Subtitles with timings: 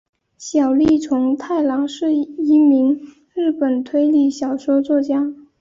[0.35, 2.99] 小栗虫太郎是一名
[3.35, 5.31] 日本推理小说作家。